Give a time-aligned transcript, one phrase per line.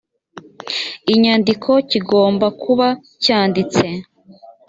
[1.13, 2.87] inyandiko kigomba kuba
[3.23, 3.85] cyanditse